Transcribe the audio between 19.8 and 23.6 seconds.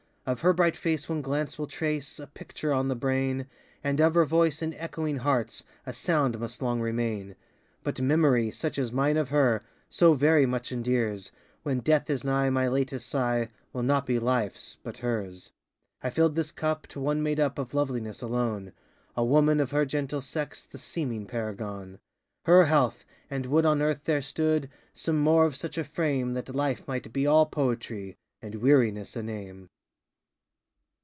gentle sex The seeming paragonŌĆö Her health! and